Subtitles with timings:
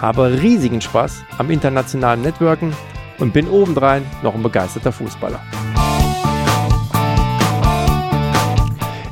[0.00, 2.72] habe riesigen Spaß am internationalen Networken
[3.18, 5.40] und bin obendrein noch ein begeisterter Fußballer.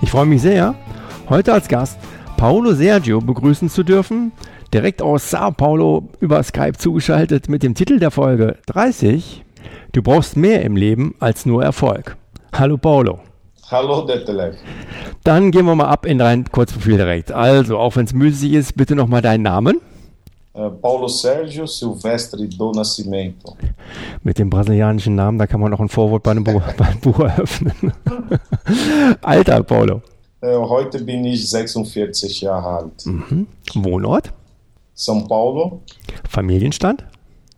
[0.03, 0.75] Ich freue mich sehr,
[1.29, 1.98] heute als Gast
[2.37, 4.33] Paolo Sergio begrüßen zu dürfen,
[4.75, 9.45] direkt aus Sao Paulo über Skype zugeschaltet mit dem Titel der Folge 30.
[9.92, 12.17] Du brauchst mehr im Leben als nur Erfolg.
[12.53, 13.20] Hallo Paolo.
[13.70, 14.56] Hallo Detlef.
[15.25, 17.30] Dann gehen wir mal ab in dein Kurzprofil direkt.
[17.30, 19.80] Also, auch wenn es müßig ist, bitte nochmal deinen Namen.
[20.55, 23.56] Uh, Paulo Sergio Silvestre do Nascimento.
[24.23, 27.01] Mit dem brasilianischen Namen, da kann man auch ein Vorwort bei einem Buch, bei einem
[27.01, 27.72] Buch eröffnen.
[29.23, 30.03] Alter, Paulo.
[30.42, 33.06] Äh, heute bin ich 46 Jahre alt.
[33.06, 33.47] Mhm.
[33.77, 34.30] Wohnort?
[34.95, 35.80] São Paulo.
[36.28, 37.03] Familienstand?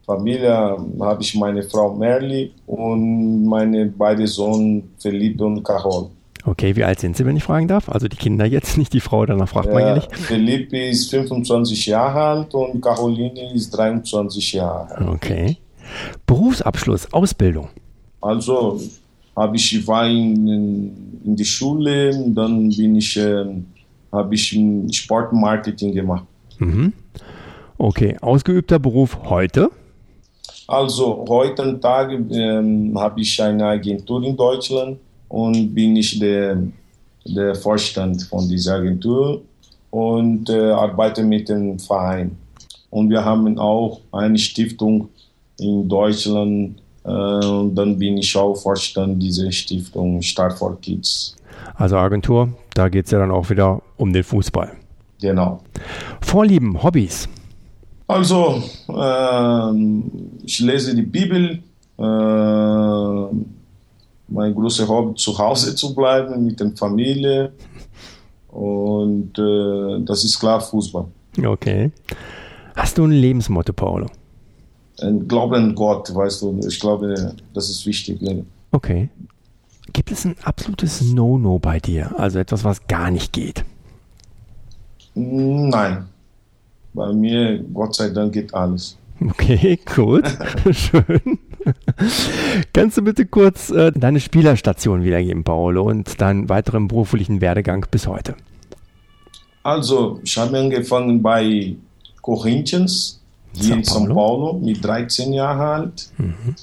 [0.07, 6.11] Familie habe ich meine Frau Merli und meine beiden Sohn Felipe und Carol.
[6.47, 7.89] Okay, wie alt sind Sie, wenn ich fragen darf?
[7.89, 10.15] Also die Kinder jetzt, nicht die Frau, danach fragt man ja nicht.
[10.15, 15.09] Felipe ist 25 Jahre alt und Caroline ist 23 Jahre alt.
[15.09, 15.57] Okay.
[16.27, 17.69] Berufsabschluss, Ausbildung.
[18.21, 18.81] Also
[19.37, 20.47] habe ich war in,
[21.25, 23.45] in die Schule, dann bin ich, äh,
[24.13, 24.59] habe ich
[24.93, 26.25] Sportmarketing gemacht.
[26.59, 26.93] Mhm.
[27.77, 29.71] Okay, ausgeübter Beruf heute?
[30.67, 34.99] Also heutzutage ähm, habe ich eine Agentur in Deutschland
[35.35, 36.63] und bin ich der,
[37.27, 39.43] der Vorstand von dieser Agentur
[39.91, 42.37] und äh, arbeite mit dem Verein.
[42.91, 45.09] Und wir haben auch eine Stiftung
[45.59, 51.35] in Deutschland, äh, und dann bin ich auch Vorstand dieser Stiftung Start for Kids.
[51.75, 54.71] Also Agentur, da geht es ja dann auch wieder um den Fußball.
[55.21, 55.61] Genau.
[56.21, 57.29] Vorlieben, Hobbys.
[58.07, 59.73] Also, äh,
[60.45, 61.59] ich lese die Bibel.
[61.99, 63.54] Äh,
[64.29, 67.53] mein großer Hobby, zu Hause zu bleiben mit der Familie.
[68.49, 71.07] Und äh, das ist klar Fußball.
[71.45, 71.91] Okay.
[72.77, 74.07] Hast du ein Lebensmotto, Paolo?
[75.01, 76.61] Ein Glaube an Gott, weißt du.
[76.67, 78.23] Ich glaube, das ist wichtig.
[78.23, 78.45] Ne?
[78.71, 79.09] Okay.
[79.93, 82.19] Gibt es ein absolutes No-No bei dir?
[82.19, 83.65] Also etwas, was gar nicht geht?
[85.15, 86.07] Nein.
[86.93, 88.97] Bei mir, Gott sei Dank, geht alles.
[89.21, 90.25] Okay, gut.
[90.71, 91.39] Schön.
[92.73, 98.07] Kannst du bitte kurz äh, deine Spielerstation wiedergeben, Paolo, und deinen weiteren beruflichen Werdegang bis
[98.07, 98.35] heute?
[99.63, 101.77] Also, ich habe angefangen bei
[102.21, 103.21] Corinthians,
[103.55, 106.09] hier in São Paulo, mit 13 Jahren alt.
[106.19, 106.55] Mhm.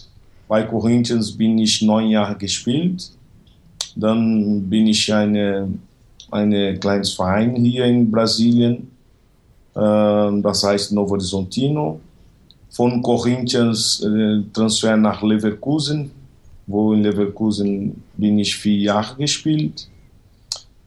[0.47, 3.12] Bei Corinthians bin ich neun Jahre gespielt.
[3.96, 5.68] Dann bin ich eine,
[6.30, 8.92] eine kleines Verein hier in Brasilien,
[9.75, 12.00] äh, das heißt Novo Horizontino
[12.72, 16.09] von Corinthians äh, Transfer nach Leverkusen,
[16.66, 19.88] wo in Leverkusen bin ich vier Jahre gespielt.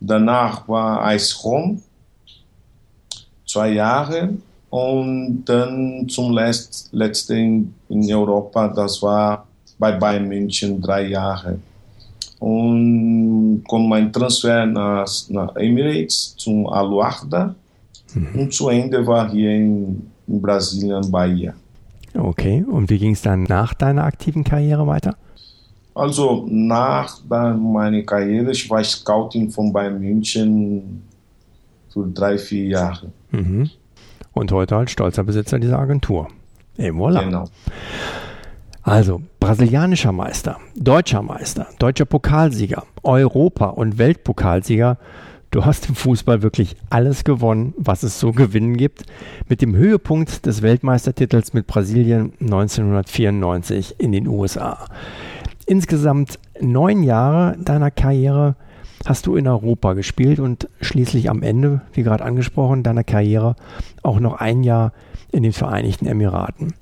[0.01, 1.81] Danach war Eis Rom,
[3.47, 4.31] zwei Jahre.
[4.71, 9.47] Und dann zum Letzt, letzten in Europa, das war
[9.79, 11.61] bei Bayern München drei Jahre.
[12.41, 17.55] Und kommt mein Transfer nach, nach Emirates zum Aluarda.
[18.15, 18.41] Mhm.
[18.41, 21.55] Und zu Ende war hier in, in Brasilien, Bahia.
[22.15, 25.17] Okay, und wie ging es dann nach deiner aktiven Karriere weiter?
[25.95, 31.03] Also nach meiner Karriere, ich war Scouting von Bayern München
[31.89, 33.13] für drei, vier Jahre.
[33.31, 33.71] Mhm.
[34.33, 36.29] Und heute als stolzer Besitzer dieser Agentur.
[36.77, 37.25] Et voilà.
[37.25, 37.45] Genau.
[38.83, 44.99] Also, brasilianischer Meister, deutscher Meister, deutscher Pokalsieger, Europa- und Weltpokalsieger
[45.55, 49.05] Du hast im Fußball wirklich alles gewonnen, was es so gewinnen gibt.
[49.49, 54.85] Mit dem Höhepunkt des Weltmeistertitels mit Brasilien 1994 in den USA.
[55.65, 58.57] Insgesamt neun Jahre deiner Karriere
[59.07, 63.55] hast du in Europa gespielt und schließlich am Ende, wie gerade angesprochen, deiner Karriere
[64.03, 64.93] auch noch ein Jahr
[65.31, 66.75] in den Vereinigten Emiraten.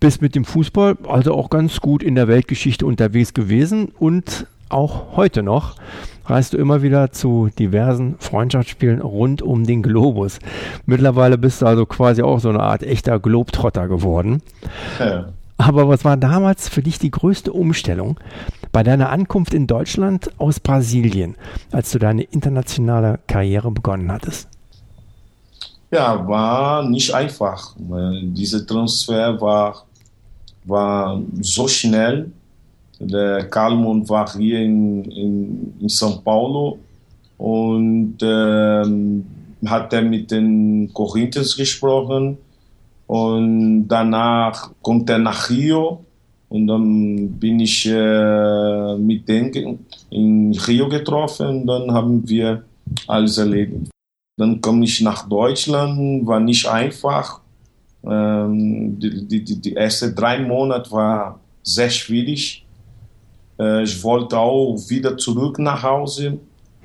[0.00, 5.16] Bist mit dem Fußball also auch ganz gut in der Weltgeschichte unterwegs gewesen und auch
[5.16, 5.76] heute noch
[6.26, 10.38] reist du immer wieder zu diversen Freundschaftsspielen rund um den Globus.
[10.84, 14.42] Mittlerweile bist du also quasi auch so eine Art echter Globetrotter geworden.
[14.98, 15.28] Ja.
[15.58, 18.18] Aber was war damals für dich die größte Umstellung
[18.72, 21.36] bei deiner Ankunft in Deutschland aus Brasilien,
[21.72, 24.48] als du deine internationale Karriere begonnen hattest?
[25.90, 27.74] Ja, war nicht einfach.
[27.78, 29.86] Dieser Transfer war
[30.66, 32.30] war so schnell.
[32.98, 36.78] Der Kalmund war hier in, in, in São Paulo
[37.36, 39.26] und ähm,
[39.66, 42.38] hat er mit den Corinthians gesprochen
[43.06, 46.04] und danach kommt er nach Rio
[46.48, 52.64] und dann bin ich äh, mit denen in Rio getroffen und dann haben wir
[53.06, 53.90] alles erlebt.
[54.38, 57.40] Dann komme ich nach Deutschland, war nicht einfach.
[58.04, 62.65] Ähm, die, die, die, die ersten drei Monate war sehr schwierig.
[63.58, 66.38] Äh, ich wollte auch wieder zurück nach Hause.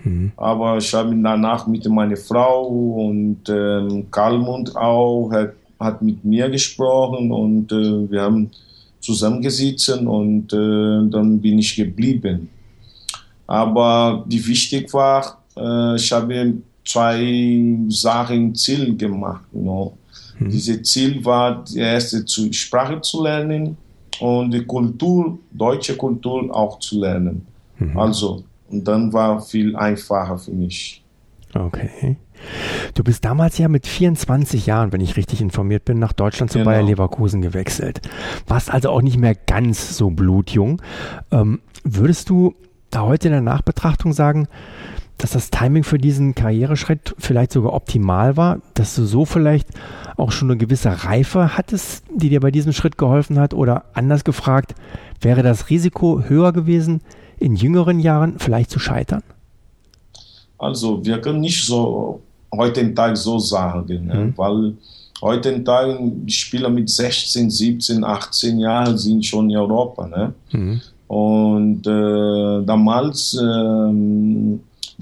[0.03, 0.31] Mhm.
[0.37, 6.49] Aber ich habe danach mit meiner Frau und ähm, Kalmund auch hat, hat mit mir
[6.49, 8.49] gesprochen und äh, wir haben
[8.99, 12.49] zusammengesessen und äh, dann bin ich geblieben.
[13.47, 16.53] Aber die wichtig war, äh, ich habe
[16.85, 19.43] zwei Sachen Ziel gemacht.
[19.53, 19.97] You know.
[20.39, 20.49] mhm.
[20.49, 23.77] Dieses Ziel war, die erste Sprache zu lernen
[24.21, 27.45] und die Kultur, deutsche Kultur auch zu lernen.
[27.79, 27.97] Mhm.
[27.97, 31.03] Also, und dann war viel einfacher für mich.
[31.53, 32.17] Okay.
[32.95, 36.59] Du bist damals ja mit 24 Jahren, wenn ich richtig informiert bin, nach Deutschland zu
[36.59, 36.71] genau.
[36.71, 38.01] Bayer Leverkusen gewechselt.
[38.47, 40.81] Warst also auch nicht mehr ganz so blutjung.
[41.31, 42.55] Ähm, würdest du
[42.89, 44.47] da heute in der Nachbetrachtung sagen,
[45.21, 49.69] dass das Timing für diesen Karriereschritt vielleicht sogar optimal war, dass du so vielleicht
[50.17, 53.53] auch schon eine gewisse Reife hattest, die dir bei diesem Schritt geholfen hat?
[53.53, 54.73] Oder anders gefragt,
[55.19, 57.01] wäre das Risiko höher gewesen,
[57.37, 59.21] in jüngeren Jahren vielleicht zu scheitern?
[60.57, 62.21] Also wir können nicht so
[62.51, 64.15] heute Tag so sagen, ne?
[64.15, 64.33] mhm.
[64.37, 64.73] weil
[65.21, 70.07] heute Tag Spieler mit 16, 17, 18 Jahren sind schon in Europa.
[70.07, 70.33] Ne?
[70.51, 70.81] Mhm.
[71.07, 73.91] Und äh, damals äh,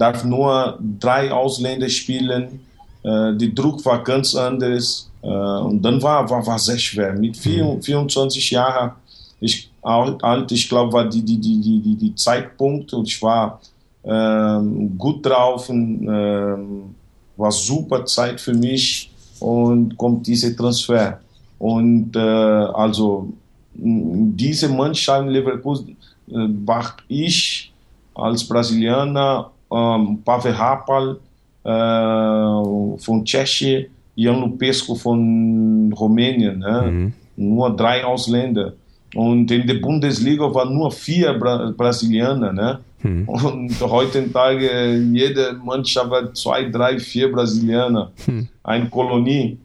[0.00, 2.60] darf nur drei Ausländer spielen.
[3.02, 5.10] Äh, der Druck war ganz anders.
[5.22, 7.12] Äh, und dann war, war, war sehr schwer.
[7.12, 8.54] Mit vier, 24 mhm.
[8.54, 8.92] Jahren
[9.40, 13.60] ich, alt, ich glaube, war die, die, die, die, die Zeitpunkt und ich war
[14.04, 16.94] ähm, gut drauf und ähm,
[17.36, 19.10] war super Zeit für mich
[19.40, 21.20] und kommt dieser Transfer.
[21.58, 23.32] Und äh, also
[23.72, 25.96] diese Mannschaft in Leverkusen
[26.28, 26.34] äh,
[26.66, 27.72] war ich
[28.14, 31.18] als Brasilianer, ähm, Pavel Rapal
[31.64, 36.58] äh, von Tschechien, Jan Lupescu von Rumänien.
[36.58, 36.82] Ne?
[36.90, 37.12] Mhm.
[37.36, 38.74] Nur drei Ausländer.
[39.14, 42.52] Und in der Bundesliga waren nur vier Bra Brasilianer.
[42.52, 42.78] Ne?
[43.02, 43.28] Hm.
[43.28, 48.48] Und heutzutage jede Mannschaft hat zwei, drei, vier Brasilianer, hm.
[48.62, 49.58] eine Kolonie.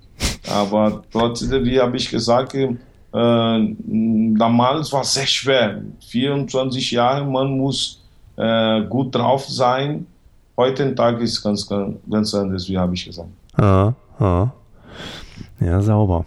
[0.47, 2.75] Aber trotzdem, wie habe ich gesagt, äh,
[3.11, 5.81] damals war es sehr schwer.
[6.07, 8.04] 24 Jahre, man muss
[8.37, 10.07] äh, gut drauf sein.
[10.57, 11.69] Heutzutage ist es ganz,
[12.09, 13.29] ganz anders, wie habe ich gesagt.
[13.57, 14.49] Ah, ah.
[15.59, 16.25] Ja, sauber.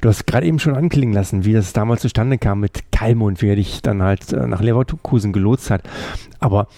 [0.00, 3.48] Du hast gerade eben schon anklingen lassen, wie das damals zustande kam mit Kalmund, wie
[3.48, 5.82] er dich dann halt äh, nach Leverkusen gelotst hat.
[6.38, 6.68] Aber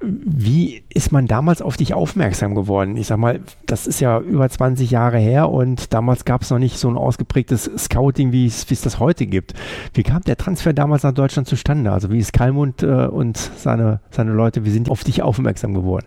[0.00, 2.96] wie ist man damals auf dich aufmerksam geworden?
[2.96, 6.58] Ich sag mal, das ist ja über 20 Jahre her und damals gab es noch
[6.58, 9.54] nicht so ein ausgeprägtes Scouting, wie es, das heute gibt.
[9.94, 11.92] Wie kam der Transfer damals nach Deutschland zustande?
[11.92, 16.06] Also wie ist Kalmund äh, und seine, seine Leute, wie sind auf dich aufmerksam geworden?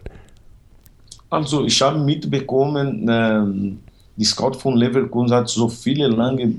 [1.32, 3.80] Also ich habe mitbekommen, ähm,
[4.16, 6.54] die Scout von Leverkusen hat so viele lange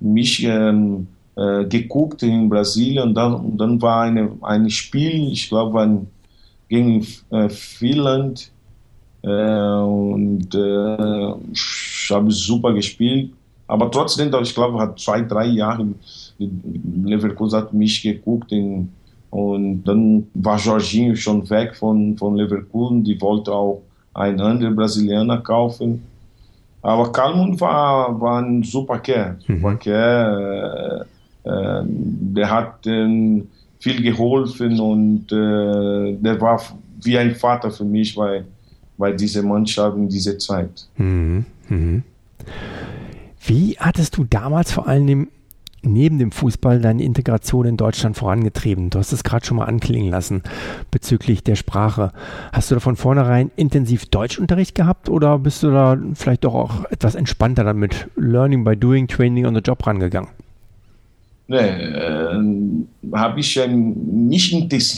[0.00, 1.06] mich ähm,
[1.36, 6.06] äh, geguckt in Brasilien und dann, und dann war eine, ein Spiel, ich glaube
[6.72, 8.50] gegen äh, Finnland
[9.22, 13.32] äh, und äh, ich habe super gespielt,
[13.66, 15.86] aber trotzdem, ich glaube, hat zwei, drei Jahre
[16.38, 18.90] Leverkusen hat mich geguckt in,
[19.30, 23.82] und dann war Jorginho schon weg von, von Leverkusen, die wollte auch
[24.14, 26.02] einen anderen Brasilianer kaufen
[26.82, 29.38] aber Kalmund war, war ein super Kerl.
[29.46, 29.56] Mhm.
[29.56, 31.06] Super Kerl.
[31.44, 33.42] Äh, äh, der hat äh,
[33.82, 36.62] viel geholfen und äh, der war
[37.02, 38.44] wie ein Vater für mich bei,
[38.96, 40.86] bei dieser Mannschaft in dieser Zeit.
[40.96, 41.44] Mhm.
[41.68, 42.04] Mhm.
[43.44, 45.28] Wie hattest du damals vor allem
[45.82, 48.90] neben dem Fußball deine Integration in Deutschland vorangetrieben?
[48.90, 50.42] Du hast es gerade schon mal anklingen lassen
[50.92, 52.12] bezüglich der Sprache.
[52.52, 56.84] Hast du da von vornherein intensiv Deutschunterricht gehabt oder bist du da vielleicht doch auch
[56.92, 60.30] etwas entspannter damit Learning by Doing, Training on the Job rangegangen?
[61.48, 62.40] Nee, äh,
[63.12, 64.52] habe ich ja nicht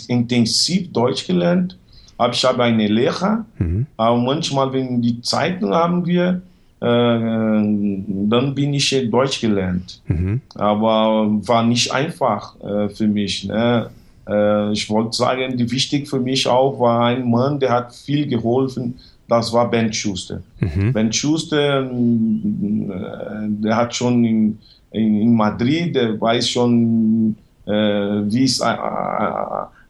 [0.08, 1.78] intensiv Deutsch gelernt,
[2.16, 3.86] aber ich habe eine Lehrer, mhm.
[3.96, 6.42] aber manchmal, wenn die Zeiten haben wir,
[6.80, 10.02] äh, dann bin ich Deutsch gelernt.
[10.06, 10.42] Mhm.
[10.54, 13.44] Aber war nicht einfach äh, für mich.
[13.44, 13.88] Ne?
[14.28, 18.26] Äh, ich wollte sagen, die wichtig für mich auch war ein Mann, der hat viel
[18.26, 18.98] geholfen.
[19.26, 20.42] Das war Ben Schuster.
[20.60, 20.92] Mhm.
[20.92, 24.58] Ben Schuster, der hat schon in,
[24.94, 27.36] in, in Madrid, der weiß schon,
[27.66, 28.78] äh, wie es ein,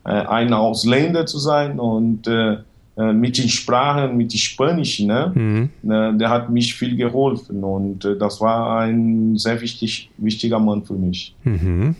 [0.04, 2.56] ein Ausländer zu sein und äh,
[2.96, 5.32] äh, mit den Sprachen, mit dem Spanischen, ne?
[5.34, 5.70] Mhm.
[5.82, 10.84] Ne, der hat mich viel geholfen und äh, das war ein sehr wichtig, wichtiger Mann
[10.84, 11.34] für mich.
[11.42, 11.96] Mhm.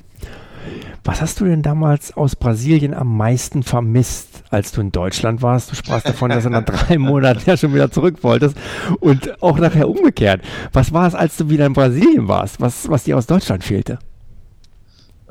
[1.05, 5.71] Was hast du denn damals aus Brasilien am meisten vermisst, als du in Deutschland warst?
[5.71, 8.57] Du sprachst davon, dass du nach drei Monaten ja schon wieder zurück wolltest
[9.01, 10.43] und auch nachher umgekehrt.
[10.73, 13.99] Was war es, als du wieder in Brasilien warst, was, was dir aus Deutschland fehlte?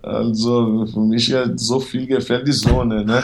[0.03, 3.23] Also für mich hat so viel gefällt die Sonne, ne?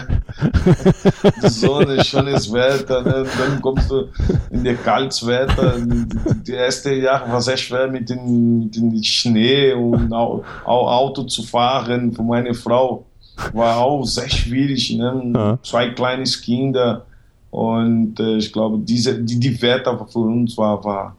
[1.44, 3.26] Die Sonne, schönes Wetter, ne?
[3.38, 4.08] dann kommst du
[4.50, 5.76] in der kaltes Wetter.
[5.78, 11.24] Die erste Jahre war sehr schwer mit dem, mit dem Schnee und auch, auch Auto
[11.24, 12.14] zu fahren.
[12.14, 13.06] Für meine Frau
[13.52, 15.34] war auch sehr schwierig, ne?
[15.36, 15.60] Ja.
[15.62, 17.06] Zwei kleine Kinder
[17.52, 21.18] und äh, ich glaube, diese, die, die Wetter für uns war, war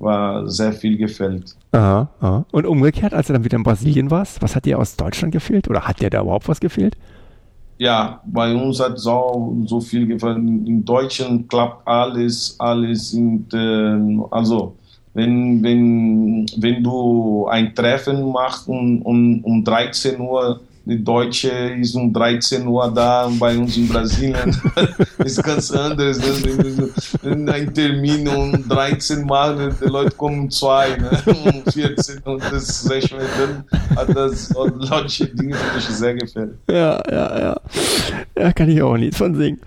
[0.00, 1.54] war sehr viel gefällt.
[1.72, 2.44] Aha, aha.
[2.50, 5.68] Und umgekehrt, als du dann wieder in Brasilien warst, was hat dir aus Deutschland gefehlt
[5.68, 6.96] oder hat dir da überhaupt was gefehlt?
[7.78, 10.38] Ja, bei uns hat so, so viel gefällt.
[10.38, 13.14] In Deutschland klappt alles, alles.
[13.14, 14.76] Und, äh, also,
[15.14, 21.94] wenn, wenn, wenn du ein Treffen machst um, um, um 13 Uhr, die Deutsche ist
[21.94, 24.56] um 13 Uhr da, bei uns in Brasilien
[25.18, 26.18] ist ganz anders.
[26.18, 27.52] Ne?
[27.52, 31.10] Ein Termin um 13 machen, die Leute kommen um 2, ne?
[31.44, 32.90] um 14 und das ist.
[32.90, 33.64] Dann
[33.96, 36.54] hat das solche Dinge, mich sehr gefällt.
[36.68, 37.60] Ja, ja, ja.
[38.36, 39.60] Ja, kann ich auch nicht von singen.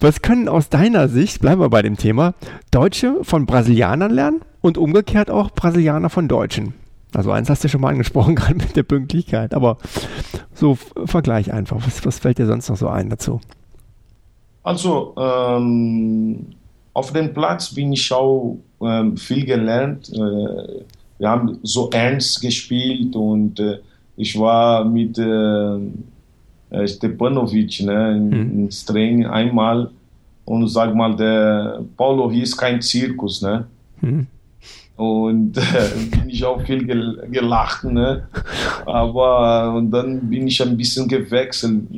[0.00, 2.34] Was können aus deiner Sicht, bleiben wir bei dem Thema,
[2.70, 6.74] Deutsche von Brasilianern lernen und umgekehrt auch Brasilianer von Deutschen?
[7.14, 9.54] Also eins hast du schon mal angesprochen, gerade mit der Pünktlichkeit.
[9.54, 9.78] Aber
[10.60, 10.76] so
[11.06, 11.78] Vergleich einfach.
[11.84, 13.40] Was, was fällt dir sonst noch so ein dazu?
[14.62, 16.46] Also ähm,
[16.92, 20.10] auf dem Platz bin ich auch ähm, viel gelernt.
[20.12, 20.84] Äh,
[21.18, 23.78] wir haben so ernst gespielt und äh,
[24.16, 25.76] ich war mit äh,
[26.70, 28.58] äh Stepanovic ne, in, hm.
[28.58, 29.90] in Streng einmal
[30.44, 33.42] und sag mal, der Paulo hier ist kein Zirkus.
[33.42, 33.66] Ne?
[34.00, 34.26] Hm.
[35.00, 35.60] Und äh,
[36.10, 38.28] bin ich auch viel gel gelacht, ne?
[38.84, 41.88] Aber und dann bin ich ein bisschen gewechselt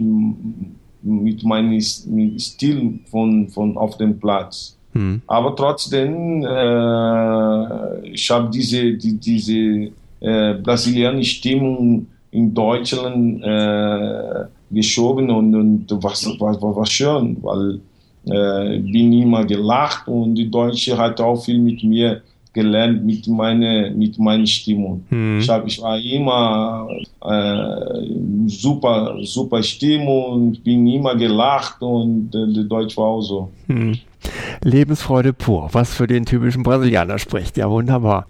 [1.02, 4.78] mit meinem Stil von, von auf dem Platz.
[4.92, 5.20] Hm.
[5.26, 9.90] Aber trotzdem, äh, ich habe diese, die, diese
[10.20, 17.80] äh, brasilianische Stimmung in Deutschland äh, geschoben und, und was, was, was war schön, weil
[18.26, 23.90] äh, bin immer gelacht und die Deutsche hat auch viel mit mir gelernt mit meiner
[23.90, 25.04] mit meiner Stimmung.
[25.08, 25.38] Hm.
[25.40, 26.88] Ich, hab, ich war immer
[27.24, 28.06] äh,
[28.46, 33.50] super super Stimmung, bin immer gelacht und äh, Deutsch war auch so.
[33.66, 33.98] Hm.
[34.62, 37.56] Lebensfreude pur, was für den typischen Brasilianer spricht.
[37.56, 38.26] Ja, wunderbar.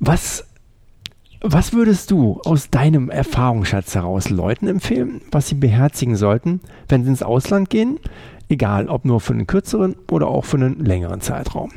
[0.00, 0.44] Was
[1.44, 7.10] was würdest du aus deinem Erfahrungsschatz heraus Leuten empfehlen, was sie beherzigen sollten, wenn sie
[7.10, 7.98] ins Ausland gehen?
[8.48, 11.72] Egal, ob nur für einen kürzeren oder auch für einen längeren Zeitraum.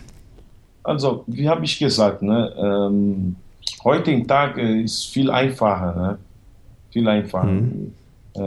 [0.86, 3.36] Also, wie habe ich gesagt, ne, ähm,
[3.84, 6.18] heutigen Tag ist viel einfacher, ne?
[6.92, 7.48] viel einfacher.
[7.48, 7.92] Mhm.
[8.36, 8.40] Äh,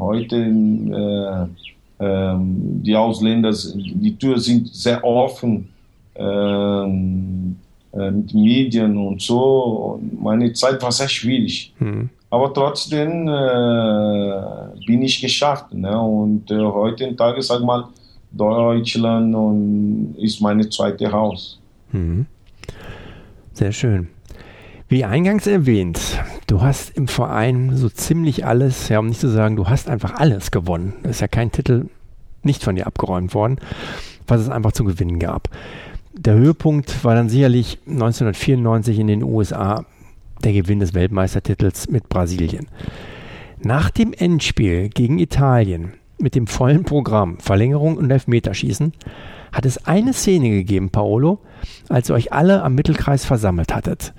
[0.00, 5.68] heute äh, äh, die Ausländer, die Türen sind sehr offen
[6.14, 7.56] ähm,
[7.92, 10.00] äh, mit Medien und so.
[10.20, 11.72] Meine Zeit war sehr schwierig.
[11.78, 12.08] Mhm.
[12.30, 15.72] Aber trotzdem äh, bin ich geschafft.
[15.72, 15.98] Ne?
[15.98, 17.84] Und äh, heute Tag, sag mal,
[18.32, 21.58] Deutschland und ist meine zweite Haus.
[21.92, 22.26] Mhm.
[23.52, 24.08] Sehr schön.
[24.88, 25.98] Wie eingangs erwähnt,
[26.46, 30.14] du hast im Verein so ziemlich alles, ja, um nicht zu sagen, du hast einfach
[30.14, 30.92] alles gewonnen.
[31.02, 31.86] Ist ja kein Titel
[32.44, 33.56] nicht von dir abgeräumt worden,
[34.28, 35.48] was es einfach zu gewinnen gab.
[36.12, 39.84] Der Höhepunkt war dann sicherlich 1994 in den USA
[40.44, 42.68] der Gewinn des Weltmeistertitels mit Brasilien.
[43.60, 48.92] Nach dem Endspiel gegen Italien mit dem vollen Programm Verlängerung und Elfmeterschießen
[49.56, 51.38] hat es eine Szene gegeben, Paolo,
[51.88, 54.12] als ihr euch alle am Mittelkreis versammelt hattet.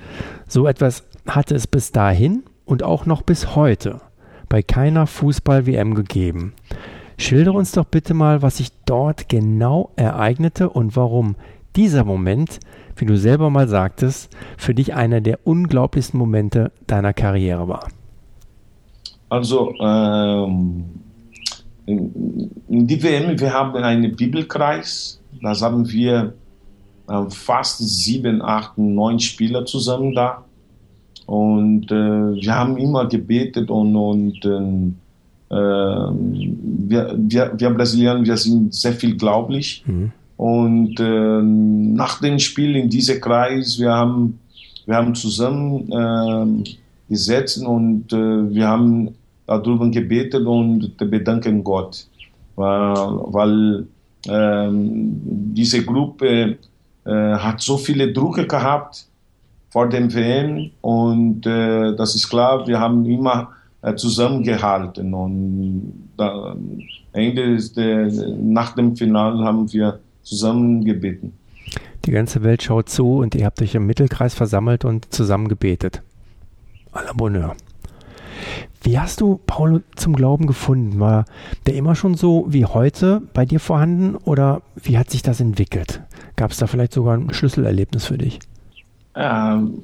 [0.48, 4.02] So etwas hatte es bis dahin und auch noch bis heute
[4.50, 6.54] bei keiner Fußball-WM gegeben.
[7.20, 11.36] Schilder uns doch bitte mal, was sich dort genau ereignete und warum
[11.76, 12.60] dieser Moment,
[12.96, 17.90] wie du selber mal sagtest, für dich einer der unglaublichsten Momente deiner Karriere war.
[19.30, 20.86] Also, ähm,
[21.86, 26.34] in die WM, wir haben einen Bibelkreis, da haben wir
[27.10, 30.44] äh, fast sieben, acht, neun Spieler zusammen da.
[31.26, 31.96] Und äh,
[32.42, 34.86] wir haben immer gebetet und, und äh,
[35.50, 39.84] wir, wir, wir Brasilianer, wir sind sehr viel glaublich.
[39.86, 40.12] Mhm.
[40.38, 44.40] Und äh, nach dem Spiel in diesem Kreis, wir haben
[44.88, 46.74] wir haben zusammen äh,
[47.10, 49.16] gesetzt und äh, wir haben
[49.46, 52.08] darüber gebetet und bedanken Gott,
[52.56, 53.88] weil, weil ähm,
[54.26, 56.58] diese Gruppe
[57.06, 59.08] äh, hat so viele Drucke gehabt
[59.70, 66.56] vor dem WM und äh, das ist klar, wir haben immer äh, zusammengehalten und da,
[67.14, 71.34] Ende der, nach dem Finale haben wir zusammen gebeten.
[72.06, 76.02] Die ganze Welt schaut zu und ihr habt euch im Mittelkreis versammelt und zusammen gebetet.
[76.92, 77.56] À la Bonheur.
[78.82, 81.00] Wie hast du Paulo zum Glauben gefunden?
[81.00, 81.26] War
[81.66, 86.02] der immer schon so wie heute bei dir vorhanden oder wie hat sich das entwickelt?
[86.36, 88.40] Gab es da vielleicht sogar ein Schlüsselerlebnis für dich?
[89.16, 89.84] Ähm,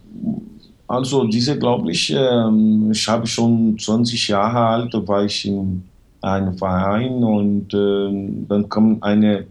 [0.87, 5.83] also diese glaube ich, ähm, ich habe schon 20 Jahre alt, war ich in
[6.21, 9.45] einem Verein und äh, dann kam eine,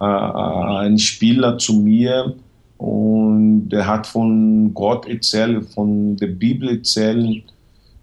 [0.00, 2.34] äh, ein Spieler zu mir
[2.76, 7.44] und der hat von Gott erzählt, von der Bibel erzählt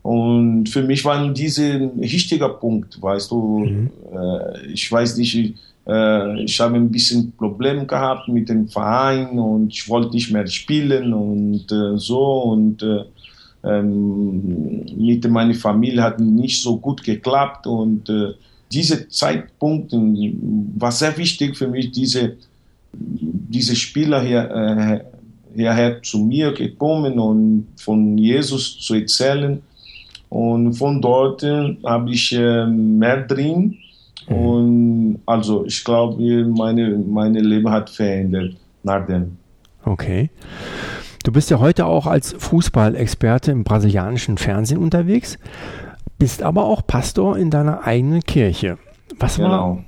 [0.04, 3.60] und für mich war diese ein wichtiger Punkt, weißt du.
[3.60, 3.90] Mhm.
[4.12, 5.56] Äh, ich weiß nicht,
[5.88, 10.48] äh, ich habe ein bisschen Probleme gehabt mit dem Verein und ich wollte nicht mehr
[10.48, 13.04] spielen und äh, so und äh,
[13.64, 18.34] ähm, mit meiner Familie hat nicht so gut geklappt und äh,
[18.72, 22.38] diese Zeitpunkt war sehr wichtig für mich, diese,
[22.94, 25.00] diese Spieler hier, äh,
[25.56, 29.62] hierher zu mir gekommen und von Jesus zu erzählen
[30.32, 33.78] und von dort habe ich äh, mehr drin.
[34.30, 34.36] Mhm.
[34.36, 39.36] Und also ich glaube, meine, meine Leben hat verändert nach dem.
[39.84, 40.30] Okay.
[41.26, 45.38] Du bist ja heute auch als Fußballexperte im brasilianischen Fernsehen unterwegs,
[46.18, 48.78] bist aber auch Pastor in deiner eigenen Kirche.
[49.20, 49.50] Was genau.
[49.50, 49.84] war,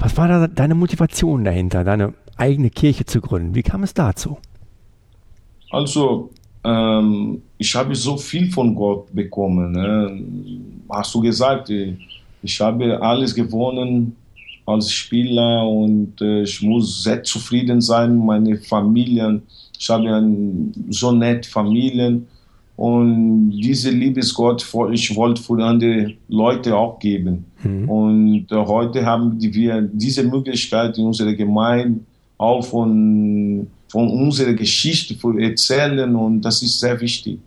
[0.00, 3.54] was war da deine Motivation dahinter, deine eigene Kirche zu gründen?
[3.54, 4.38] Wie kam es dazu?
[5.70, 6.30] Also,
[6.64, 9.72] ähm, ich habe so viel von Gott bekommen.
[9.72, 10.20] Ne?
[10.90, 11.72] Hast du gesagt,
[12.42, 14.14] ich habe alles gewonnen
[14.66, 18.16] als Spieler und äh, ich muss sehr zufrieden sein.
[18.16, 19.40] Meine Familie,
[19.78, 22.20] ich habe eine so nette Familie
[22.76, 27.46] und diese Liebesgott, ich wollte für andere Leute auch geben.
[27.62, 27.88] Mhm.
[27.88, 32.00] Und äh, heute haben wir diese Möglichkeit in unserer Gemeinde
[32.36, 37.38] auch von von unserer Geschichte zu erzählen und das ist sehr wichtig.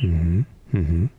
[0.00, 0.46] Mhm.
[0.72, 1.10] Mhm.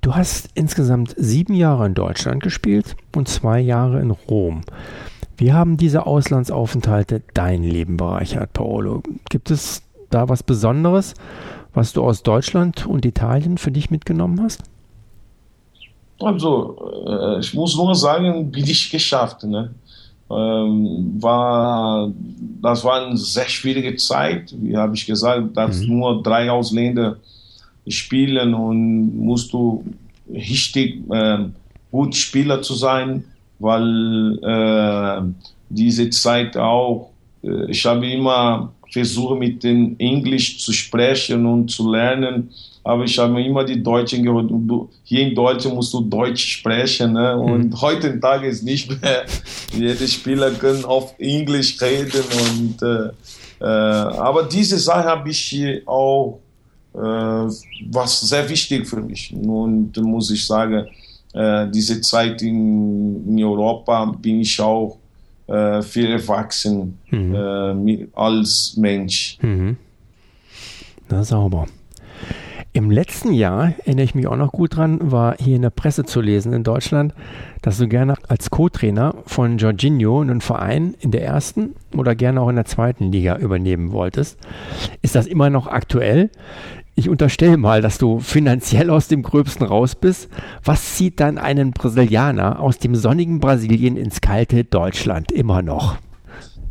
[0.00, 4.60] Du hast insgesamt sieben Jahre in Deutschland gespielt und zwei Jahre in Rom.
[5.36, 9.02] Wie haben diese Auslandsaufenthalte dein Leben bereichert, Paolo?
[9.30, 11.14] Gibt es da was Besonderes,
[11.72, 14.62] was du aus Deutschland und Italien für dich mitgenommen hast?
[16.20, 19.42] Also, äh, ich muss nur sagen, bin ich geschafft.
[19.42, 19.74] Ne?
[20.34, 22.12] Ähm, war,
[22.60, 24.54] das war eine sehr schwierige Zeit.
[24.58, 25.98] Wie habe ich gesagt, dass mhm.
[25.98, 27.18] nur drei Ausländer
[27.86, 29.84] spielen und musst du
[30.28, 31.38] richtig äh,
[31.90, 33.24] gut Spieler zu sein,
[33.58, 35.22] weil äh,
[35.68, 37.10] diese Zeit auch,
[37.68, 42.50] ich habe immer versucht mit dem Englisch zu sprechen und zu lernen
[42.84, 44.50] aber ich habe immer die Deutschen gehört.
[45.04, 47.14] Hier in Deutschland musst du Deutsch sprechen.
[47.14, 47.34] Ne?
[47.34, 47.80] Und mhm.
[47.80, 49.24] heutzutage ist nicht mehr.
[49.72, 52.22] Jede Spieler können auf Englisch reden.
[52.50, 53.08] Und, äh,
[53.60, 56.40] äh, aber diese Sache habe ich auch,
[56.92, 59.32] äh, was sehr wichtig für mich.
[59.34, 60.86] Und muss ich sagen,
[61.32, 64.98] äh, diese Zeit in, in Europa bin ich auch
[65.46, 67.34] äh, viel erwachsen mhm.
[67.34, 69.38] Äh, als Mensch.
[69.40, 69.76] Mhm.
[71.08, 71.66] Na sauber.
[72.76, 76.02] Im letzten Jahr, erinnere ich mich auch noch gut dran, war hier in der Presse
[76.02, 77.14] zu lesen in Deutschland,
[77.62, 82.48] dass du gerne als Co-Trainer von Jorginho einen Verein in der ersten oder gerne auch
[82.48, 84.38] in der zweiten Liga übernehmen wolltest.
[85.02, 86.30] Ist das immer noch aktuell?
[86.96, 90.28] Ich unterstelle mal, dass du finanziell aus dem Gröbsten raus bist.
[90.62, 95.96] Was zieht dann einen Brasilianer aus dem sonnigen Brasilien ins kalte Deutschland immer noch?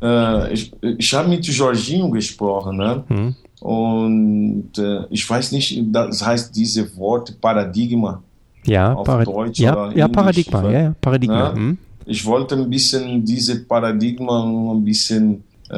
[0.01, 3.03] Äh, ich ich habe mit Jorginho gesprochen, ne?
[3.07, 3.35] Hm.
[3.59, 8.21] Und äh, ich weiß nicht, das heißt diese Wort Paradigma.
[8.65, 11.49] Ja, auf Parad Deutsch ja, ja Paradigma, ja, ja, Paradigma.
[11.49, 11.53] Ja?
[11.53, 11.77] Hm.
[12.05, 15.75] Ich wollte ein bisschen diese Paradigma ein bisschen äh,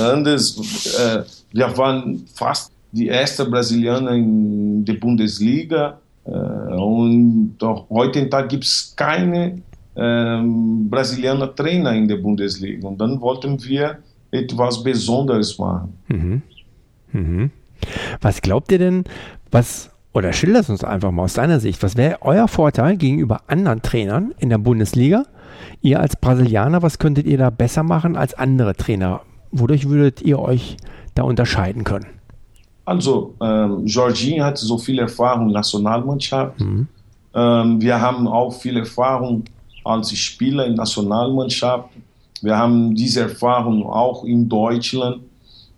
[0.00, 0.56] anders.
[0.98, 5.98] Äh, wir waren fast die erste Brasilianer in der Bundesliga.
[6.24, 7.56] Und
[7.90, 9.62] heute Tag gibt es keine
[9.94, 12.88] ähm, Brasilianer Trainer in der Bundesliga.
[12.88, 13.98] Und dann wollten wir
[14.30, 15.94] etwas Besonderes machen.
[16.08, 16.42] Mhm.
[17.12, 17.50] Mhm.
[18.20, 19.04] Was glaubt ihr denn,
[19.50, 23.82] was, oder schildert uns einfach mal aus deiner Sicht, was wäre euer Vorteil gegenüber anderen
[23.82, 25.24] Trainern in der Bundesliga?
[25.80, 29.22] Ihr als Brasilianer, was könntet ihr da besser machen als andere Trainer?
[29.52, 30.76] Wodurch würdet ihr euch
[31.14, 32.06] da unterscheiden können?
[32.86, 36.60] Also, ähm, Jorginho hat so viel Erfahrung in der Nationalmannschaft.
[36.60, 36.86] Mhm.
[37.34, 39.44] Ähm, wir haben auch viel Erfahrung
[39.84, 41.90] als Spieler in der Nationalmannschaft.
[42.42, 45.22] Wir haben diese Erfahrung auch in Deutschland,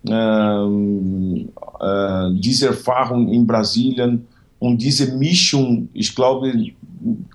[0.07, 4.27] ähm, äh, diese Erfahrung in Brasilien
[4.59, 6.53] und diese Mischung, ich glaube,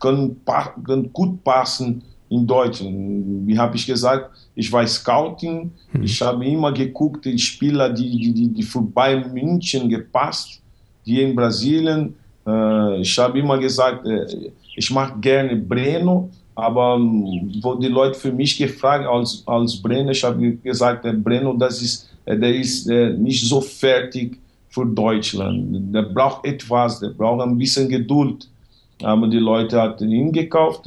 [0.00, 3.46] kann, kann gut passen in Deutschland.
[3.46, 6.02] Wie habe ich gesagt, ich war Scouting, hm.
[6.02, 10.60] ich habe immer geguckt, die Spieler, die, die, die für Bayern München gepasst,
[11.04, 12.14] hier in Brasilien.
[12.46, 18.18] Äh, ich habe immer gesagt, äh, ich mag gerne Breno, aber ähm, wo die Leute
[18.18, 22.54] für mich gefragt als, als Breno, ich habe gesagt, der Breno, das ist, äh, der
[22.54, 25.94] ist nicht so fertig für Deutschland.
[25.94, 28.48] Der braucht etwas, der braucht ein bisschen Geduld.
[29.02, 30.87] Aber die Leute hatten ihn gekauft,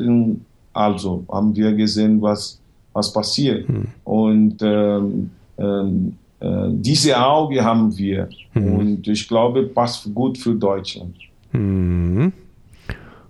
[0.78, 2.60] also haben wir gesehen, was,
[2.94, 3.68] was passiert.
[3.68, 3.88] Hm.
[4.04, 8.30] Und ähm, ähm, äh, diese Auge haben wir.
[8.54, 8.74] Hm.
[8.74, 11.16] Und ich glaube, passt gut für Deutschland.
[11.52, 12.32] Hm.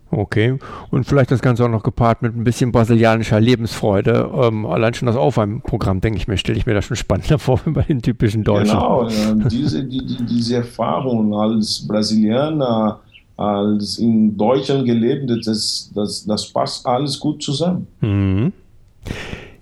[0.10, 0.58] Okay,
[0.90, 4.32] und vielleicht das Ganze auch noch gepaart mit ein bisschen brasilianischer Lebensfreude.
[4.34, 7.60] Ähm, allein schon das Aufwärmprogramm, denke ich mir, stelle ich mir das schon spannender vor
[7.66, 8.78] bei den typischen Deutschen.
[8.78, 13.02] Genau, äh, diese, die, die, diese Erfahrung als Brasilianer,
[13.38, 17.88] als in Deutschland gelebt, das, das, das passt alles gut zusammen.
[18.02, 18.52] Mhm.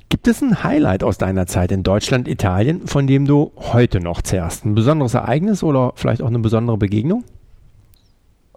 [0.09, 4.21] Gibt es ein Highlight aus deiner Zeit in Deutschland, Italien, von dem du heute noch
[4.21, 4.65] zehrst?
[4.65, 7.25] Ein besonderes Ereignis oder vielleicht auch eine besondere Begegnung?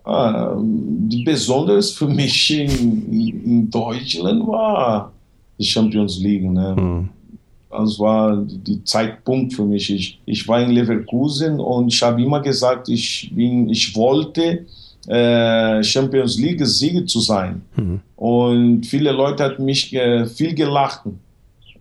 [0.05, 5.13] Ah, die Besonderes für mich in, in, Deutschland war
[5.59, 6.51] die Champions League.
[6.51, 6.77] Ne?
[6.77, 7.09] Hm.
[7.71, 9.91] Das war der Zeitpunkt für mich.
[9.93, 14.65] Ich, ich war in Leverkusen und ich habe immer gesagt, ich, bin, ich wollte
[15.09, 17.63] äh, Champions League Sieger zu sein.
[17.77, 18.01] Mhm.
[18.17, 21.03] Und viele Leute haben mich äh, viel gelacht.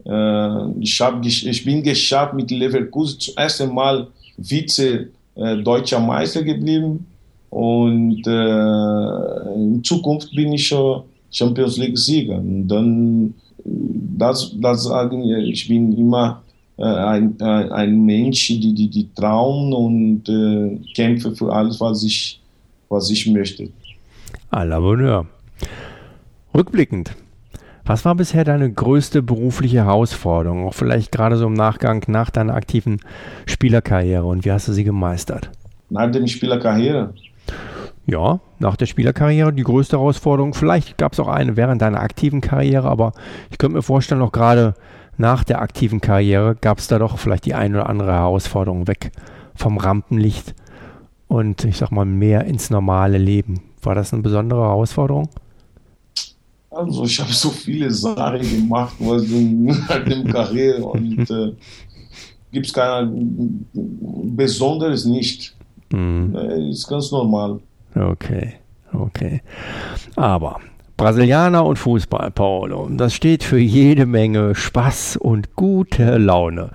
[0.05, 6.43] Äh, ich, hab, ich bin geschafft mit Leverkusen zum ersten Mal Vize äh, deutscher Meister
[6.43, 7.05] geblieben
[7.49, 12.35] und in Zukunft bin ich schon Champions League Sieger.
[12.35, 16.43] Und dann, das, das sagen ich bin immer
[16.77, 22.36] ein, äh, ein Mensch, die, die, die trauen und äh, kämpfe für alles, was ich,
[22.89, 23.69] was ich möchte.
[24.51, 25.25] À la Bonheur.
[26.53, 27.15] Rückblickend,
[27.85, 32.53] was war bisher deine größte berufliche Herausforderung, auch vielleicht gerade so im Nachgang nach deiner
[32.53, 32.99] aktiven
[33.45, 35.49] Spielerkarriere und wie hast du sie gemeistert?
[35.89, 37.13] Nach der Spielerkarriere?
[38.05, 40.53] Ja, nach der Spielerkarriere die größte Herausforderung.
[40.53, 43.11] Vielleicht gab es auch eine während deiner aktiven Karriere, aber
[43.51, 44.75] ich könnte mir vorstellen, auch gerade
[45.17, 49.11] nach der aktiven Karriere gab es da doch vielleicht die eine oder andere Herausforderung weg
[49.55, 50.55] vom Rampenlicht
[51.27, 53.61] und ich sag mal mehr ins normale Leben.
[53.81, 55.29] War das eine besondere Herausforderung?
[56.69, 61.53] Also ich habe so viele Sachen gemacht, was nach dem Karriere und äh,
[62.51, 65.55] gibt es kein Besonderes nicht.
[65.91, 66.35] Mhm.
[66.69, 67.59] Ist ganz normal.
[67.95, 68.53] Okay,
[68.93, 69.41] okay.
[70.15, 70.59] Aber
[70.97, 76.71] Brasilianer und Fußball, Paolo, das steht für jede Menge Spaß und gute Laune.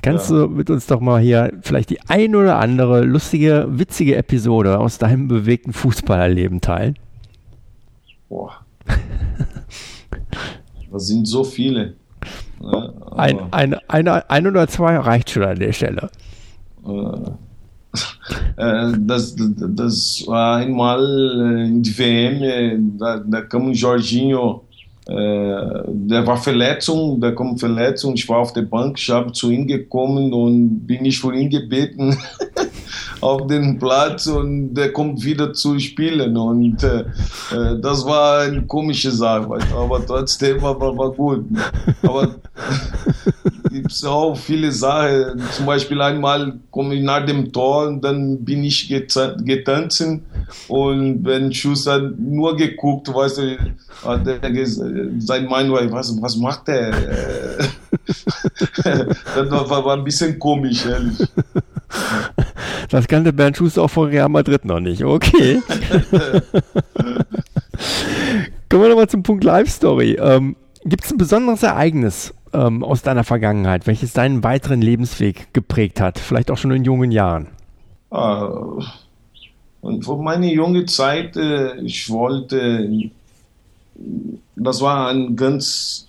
[0.00, 0.36] Kannst ja.
[0.38, 4.96] du mit uns doch mal hier vielleicht die ein oder andere lustige, witzige Episode aus
[4.96, 6.98] deinem bewegten Fußballerleben teilen?
[8.30, 8.64] Boah.
[10.90, 11.94] das sind so viele.
[12.58, 12.94] Ne?
[13.14, 16.10] Ein, ein, ein, ein oder zwei reicht schon an der Stelle.
[16.86, 17.30] Äh.
[18.56, 24.64] Äh, das, das einmal äh, in die WM, äh, da, da kam Jorginho,
[25.04, 29.66] der war Verletzung, da kam Verletzung, ich war auf der Bank, ich habe zu ihm
[29.66, 32.16] gekommen und bin ich für ihn gebeten
[33.20, 37.04] auf den Platz und der kommt wieder zu spielen und äh,
[37.80, 41.46] das war eine komische Sache, aber trotzdem war, war gut.
[42.04, 42.36] Aber
[43.72, 45.42] gibt es auch viele Sachen.
[45.52, 50.04] Zum Beispiel einmal komme ich nach dem Tor und dann bin ich getanzt
[50.68, 53.58] und wenn Schuss hat nur geguckt, weißt du,
[54.04, 56.92] hat er sein Manuel, was, was macht der?
[58.86, 61.18] das war, war ein bisschen komisch, ehrlich.
[62.88, 65.04] Das kannte Bernd Schuster auch von Real Madrid noch nicht.
[65.04, 65.62] Okay.
[68.68, 70.16] Kommen wir nochmal zum Punkt Live Story.
[70.20, 76.00] Ähm, Gibt es ein besonderes Ereignis, ähm, aus deiner Vergangenheit, welches deinen weiteren Lebensweg geprägt
[76.00, 77.48] hat, vielleicht auch schon in jungen Jahren?
[78.10, 78.82] Uh,
[79.80, 83.10] und für meine junge Zeit, äh, ich wollte,
[84.54, 86.06] das war ein ganz,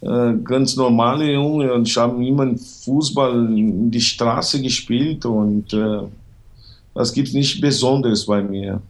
[0.00, 6.00] äh, ganz normaler Junge und ich habe immer Fußball in die Straße gespielt und äh,
[6.94, 8.80] das gibt nichts Besonderes bei mir.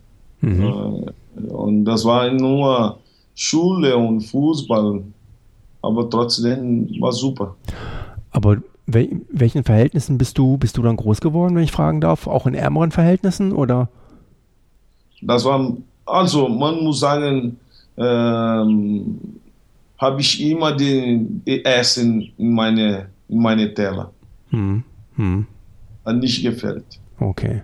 [0.41, 1.05] Mhm.
[1.49, 2.99] Und das war nur
[3.35, 5.03] Schule und Fußball
[5.83, 7.57] aber trotzdem war super.
[8.31, 12.27] Aber wel welchen Verhältnissen bist du, bist du dann groß geworden, wenn ich fragen darf?
[12.27, 13.89] Auch in ärmeren Verhältnissen oder?
[15.21, 17.59] Das war, also man muss sagen,
[17.97, 19.19] ähm,
[19.99, 24.11] habe ich immer den, Essen in meine, in meine Teller.
[24.51, 24.83] Hm.
[25.17, 25.47] Hm.
[26.15, 26.85] Nicht gefällt.
[27.21, 27.63] Okay.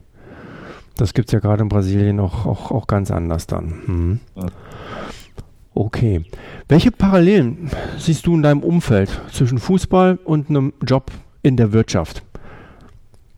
[0.97, 3.83] Das gibt es ja gerade in Brasilien auch, auch, auch ganz anders dann.
[3.87, 4.21] Hm.
[4.37, 4.47] Ja.
[5.79, 6.25] Okay.
[6.67, 11.13] Welche Parallelen siehst du in deinem Umfeld zwischen Fußball und einem Job
[11.45, 12.25] in der Wirtschaft?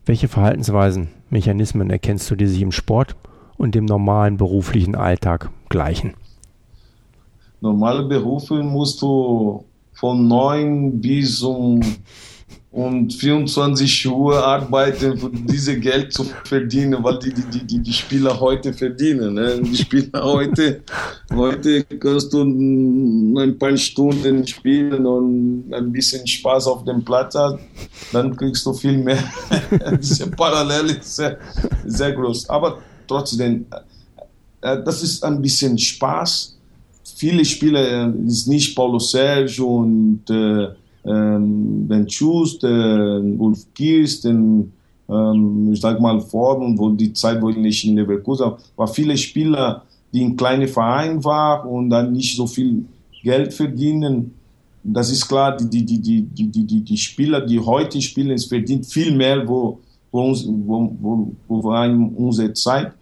[0.06, 3.14] Welche Verhaltensweisen, Mechanismen erkennst du, die sich im Sport
[3.58, 6.14] und dem normalen beruflichen Alltag gleichen?
[7.60, 11.82] Normale Berufe musst du von neun bis um
[12.72, 18.38] und 24 Uhr arbeiten, für diese Geld zu verdienen, weil die, die, die, die Spieler
[18.38, 19.34] heute verdienen.
[19.34, 19.60] Ne?
[19.60, 20.82] Die Spieler heute,
[21.32, 27.58] heute kannst du ein paar Stunden spielen und ein bisschen Spaß auf dem Platz haben,
[28.12, 29.24] dann kriegst du viel mehr.
[30.00, 31.38] diese Parallele ist sehr,
[31.84, 32.48] sehr groß.
[32.50, 33.66] Aber trotzdem,
[34.60, 36.56] äh, das ist ein bisschen Spaß.
[37.16, 40.68] Viele Spieler äh, ist nicht Paulo Sérgio und äh,
[41.04, 44.72] ähm, den Schust, den Ulf Kirst, den,
[45.08, 49.16] ähm, ich sag mal, Formen, wo die Zeit, wo ich nicht in Leverkusen war, viele
[49.16, 49.82] Spieler,
[50.12, 52.84] die in kleinen Vereinen waren und dann nicht so viel
[53.22, 54.32] Geld verdienen.
[54.82, 58.46] Das ist klar, die, die, die, die, die, die, die Spieler, die heute spielen, es
[58.46, 59.78] verdient viel mehr, wo,
[60.10, 62.92] wo, uns, wo, wo, wo war unsere Zeit.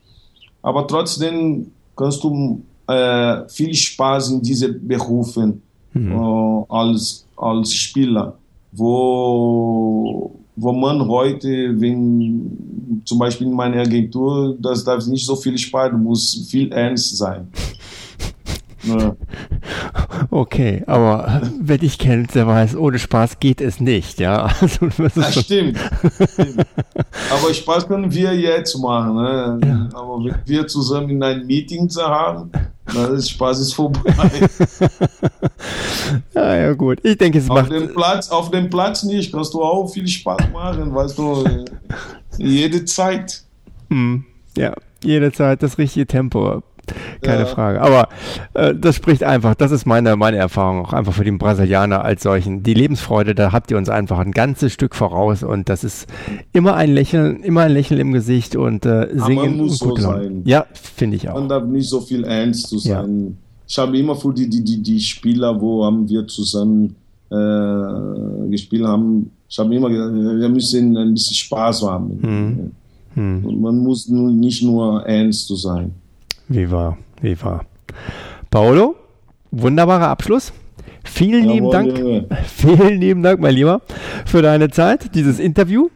[0.61, 5.63] Aber trotzdem kannst du äh, viel Spaß in diesen Berufen
[5.95, 6.13] mhm.
[6.13, 8.37] äh, als als Spieler,
[8.73, 15.57] wo, wo man heute, wenn zum Beispiel in meiner Agentur, das darf nicht so viel
[15.57, 17.49] sparen, muss viel ernst sein.
[18.89, 19.17] Ja.
[20.31, 24.49] Okay, aber wer dich kennt, der weiß, ohne Spaß geht es nicht, ja.
[24.61, 25.79] Also, das stimmt,
[26.33, 26.67] stimmt.
[27.31, 29.17] Aber Spaß können wir jetzt machen.
[29.17, 29.61] Ne?
[29.65, 29.89] Ja.
[29.99, 32.51] Aber wenn wir zusammen in ein Meeting zu haben,
[32.95, 34.13] dann ist Spaß ist vorbei.
[36.35, 36.99] ja, ja, gut.
[37.03, 37.73] Ich denke, es auf macht.
[37.73, 41.45] Dem Platz, auf dem Platz nicht, kannst du auch viel Spaß machen, weißt du,
[42.39, 43.43] jede Zeit.
[43.91, 44.25] Hm.
[44.57, 46.63] Ja, jede Zeit das richtige Tempo
[47.23, 47.47] keine ja.
[47.47, 47.81] Frage.
[47.81, 48.09] Aber
[48.55, 52.23] äh, das spricht einfach, das ist meine, meine Erfahrung auch einfach für den Brasilianer als
[52.23, 52.63] solchen.
[52.63, 56.07] Die Lebensfreude, da habt ihr uns einfach ein ganzes Stück voraus und das ist
[56.53, 59.39] immer ein Lächeln, immer ein Lächeln im Gesicht und äh, singen.
[59.39, 60.43] Aber muss so sein.
[60.45, 61.35] Ja, finde ich auch.
[61.35, 63.21] Man darf nicht so viel ernst zu sein.
[63.21, 63.33] Ja.
[63.67, 66.97] Ich habe immer für die, die, die, die Spieler, wo haben wir zusammen
[67.31, 72.19] äh, gespielt haben, ich habe immer gesagt, wir müssen ein bisschen Spaß haben.
[72.23, 72.71] Hm.
[73.15, 73.61] Hm.
[73.61, 75.93] Man muss nicht nur ernst zu sein.
[76.49, 77.67] Wie war, wie war.
[78.51, 78.97] Paolo,
[79.51, 80.53] wunderbarer Abschluss.
[81.05, 82.27] Vielen Jawohl, lieben Dank, Junge.
[82.47, 83.83] vielen lieben Dank, mein Lieber,
[84.27, 85.89] für deine Zeit, dieses Interview